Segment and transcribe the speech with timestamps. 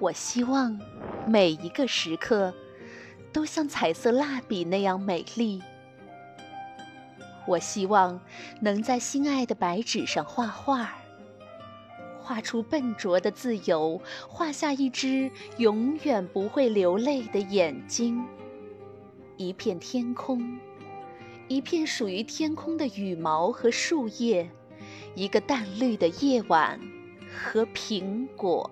[0.00, 0.80] 我希望
[1.26, 2.54] 每一个时刻
[3.34, 5.60] 都像彩色蜡笔那样美丽。
[7.46, 8.18] 我希望
[8.62, 10.94] 能在心爱的白纸上画画
[12.18, 18.24] 画出笨拙的自由画下一只永远不会流泪的眼睛。
[19.36, 20.58] 一片天空
[21.46, 24.48] 一片属于天空的羽毛和树叶
[25.14, 26.80] 一个淡绿的夜晚
[27.30, 28.70] 和苹果。